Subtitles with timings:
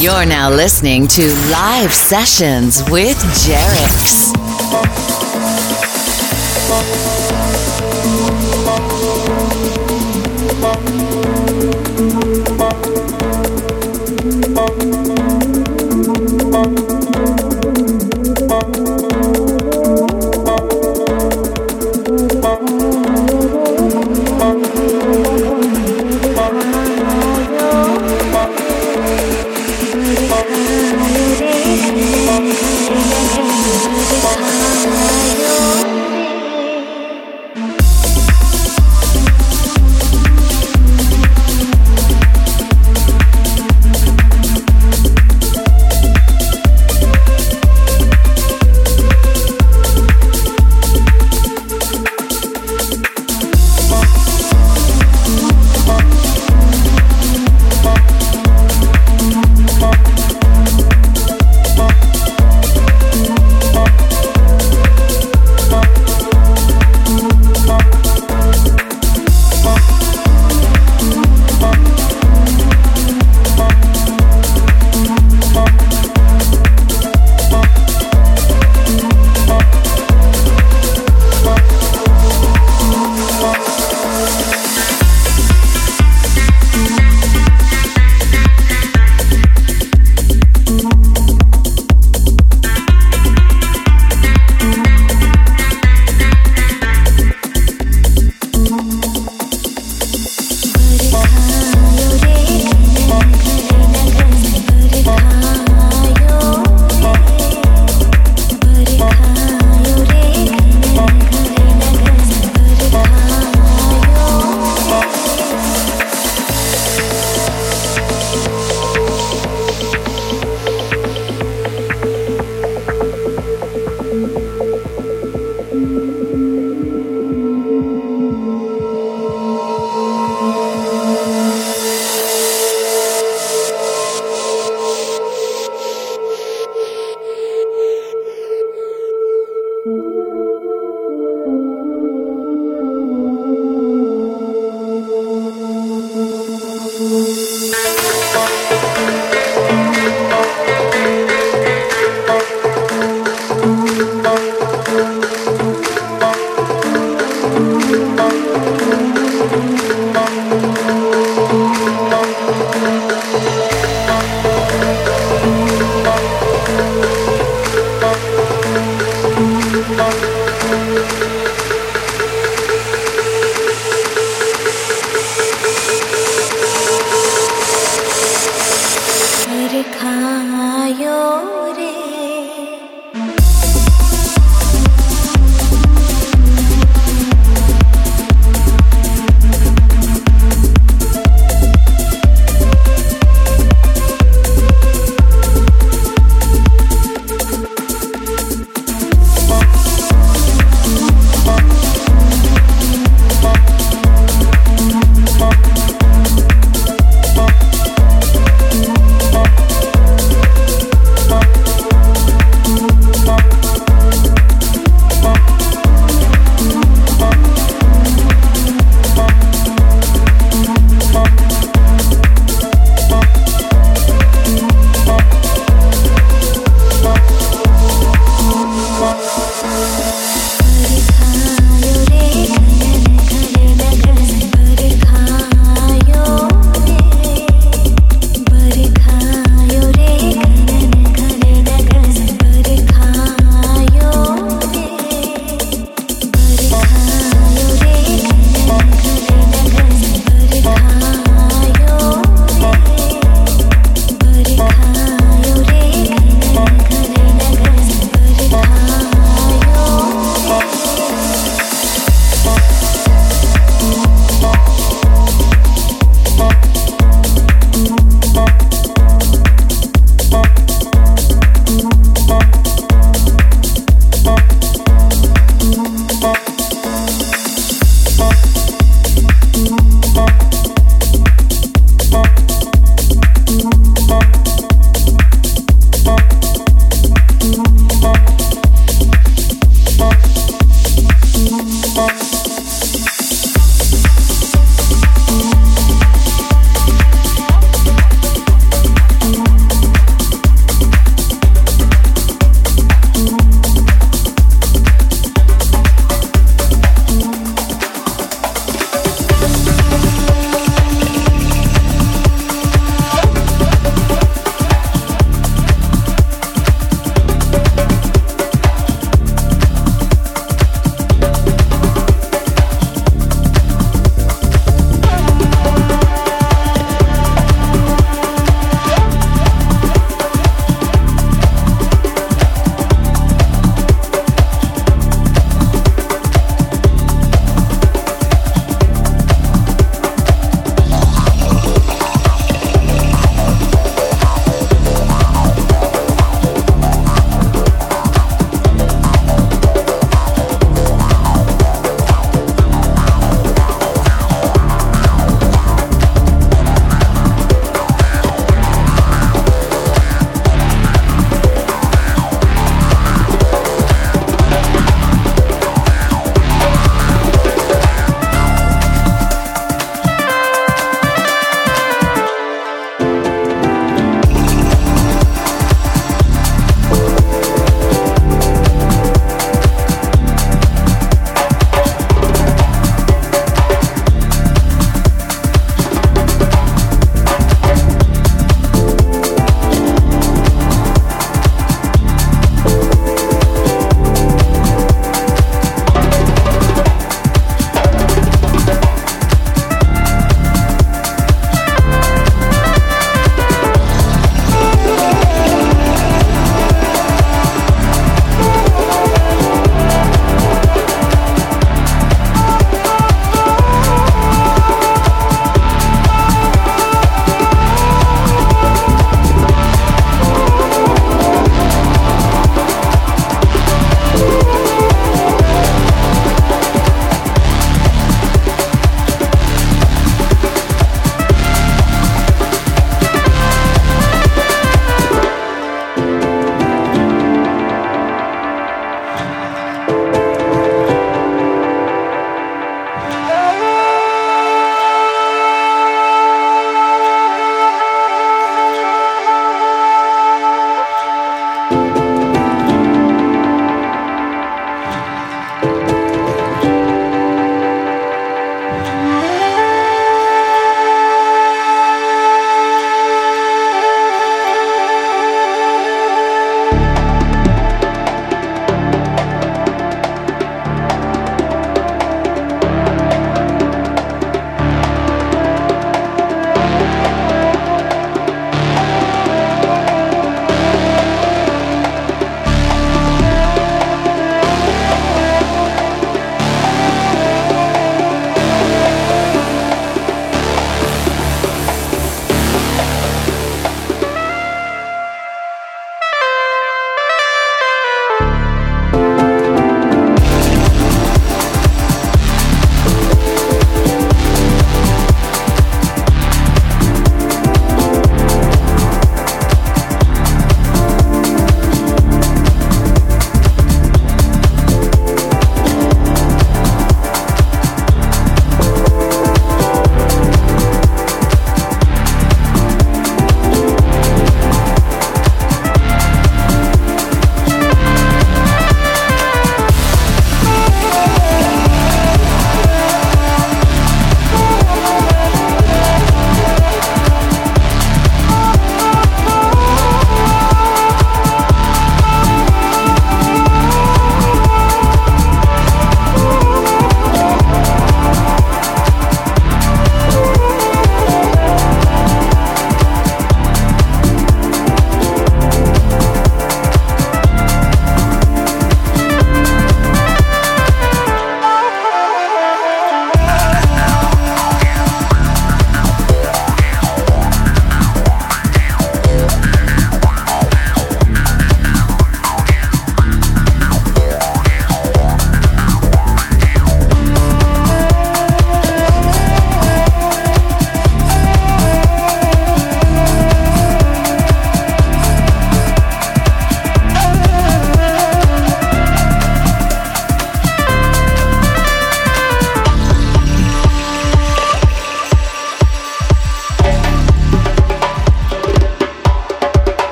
[0.00, 4.32] You're now listening to Live Sessions with Jerix.
[10.60, 11.07] Thank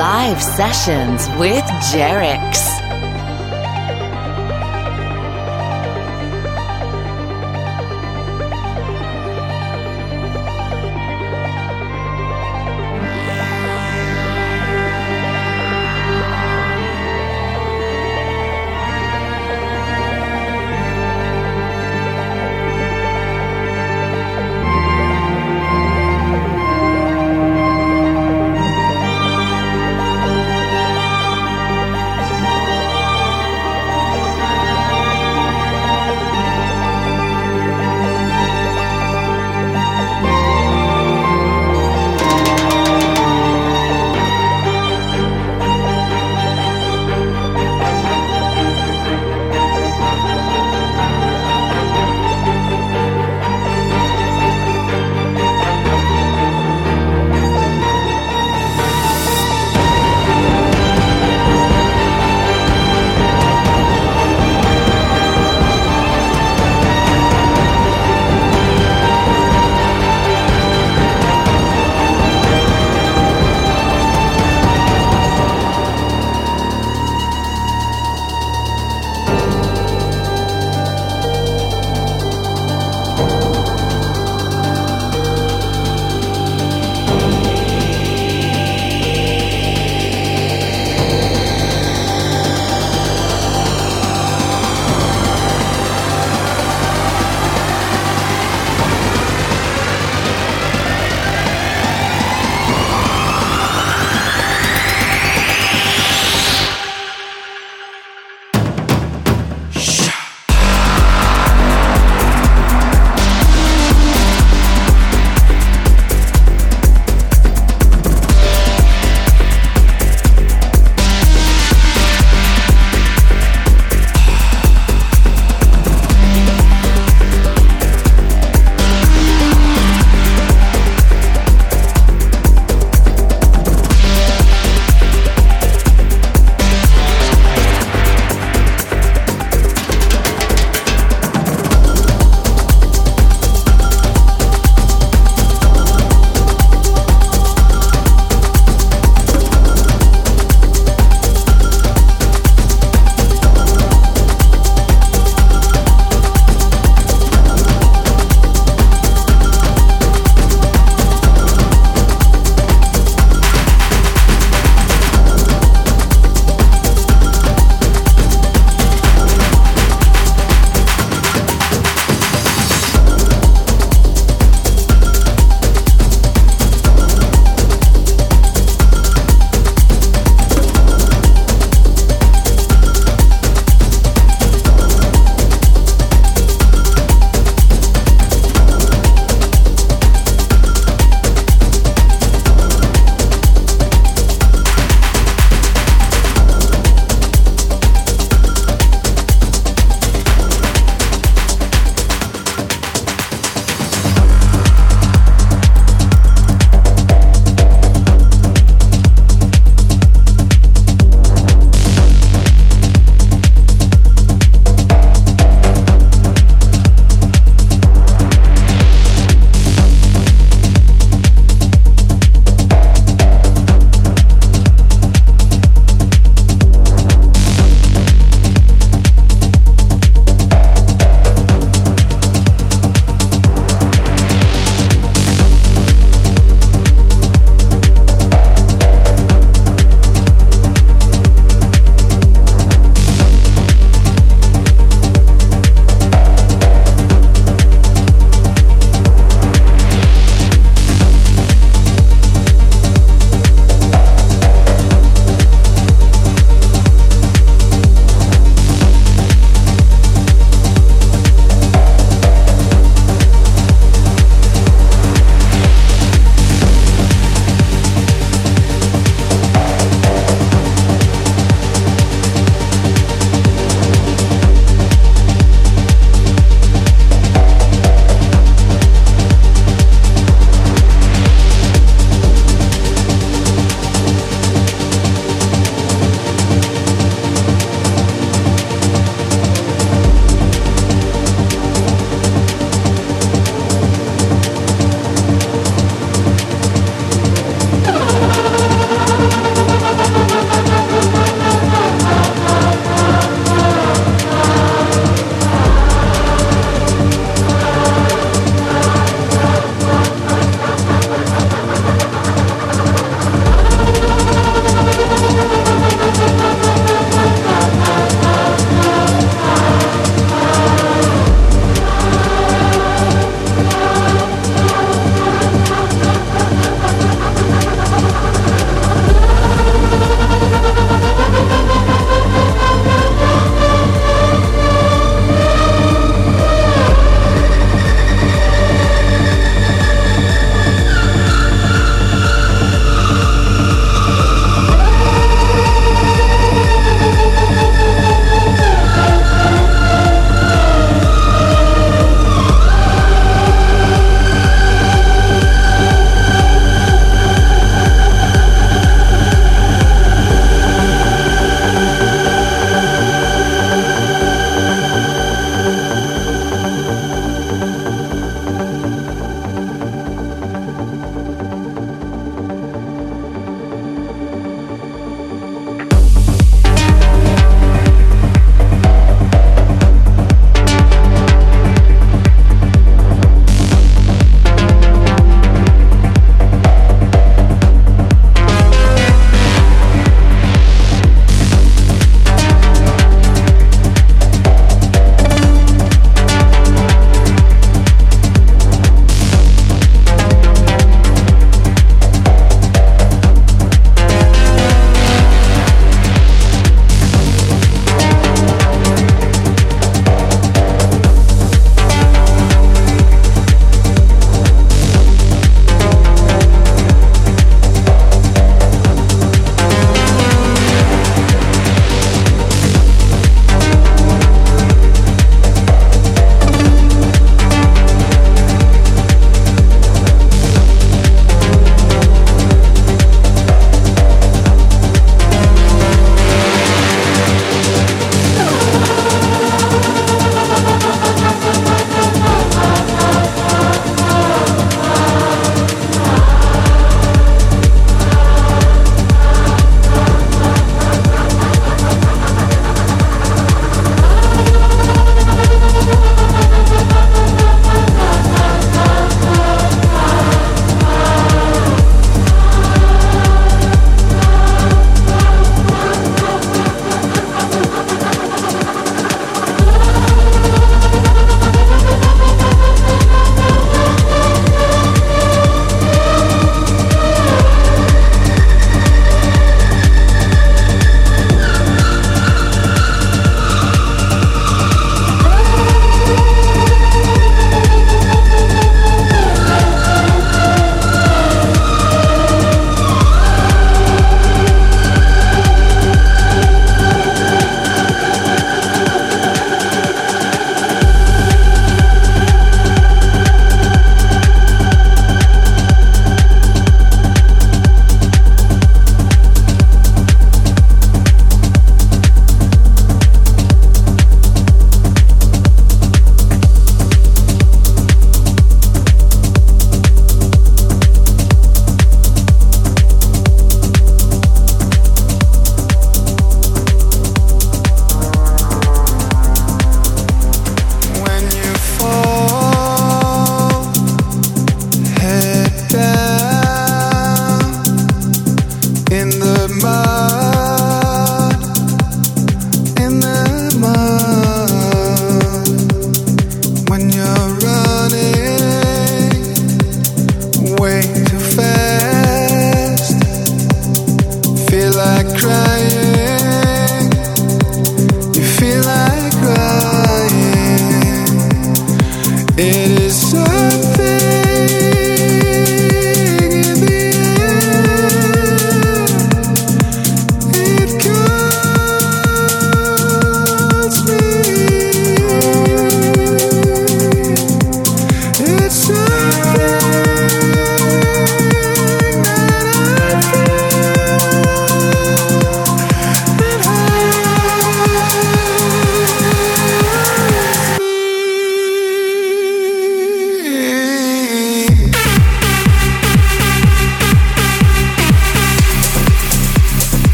[0.00, 2.79] Live Sessions with Jerix.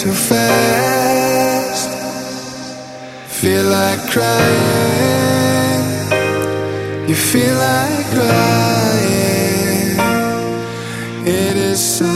[0.00, 1.90] Too fast.
[3.40, 5.84] Feel like crying.
[7.08, 9.98] You feel like crying.
[11.26, 12.13] It is something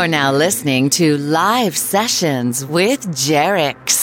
[0.00, 3.99] You're now listening to Live Sessions with Jerix.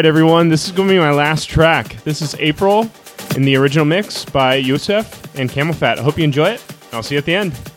[0.00, 2.02] Right, everyone, this is going to be my last track.
[2.04, 2.90] This is April
[3.36, 5.98] in the original mix by Yousef and CamelPhat.
[5.98, 6.64] I hope you enjoy it.
[6.90, 7.69] I'll see you at the end.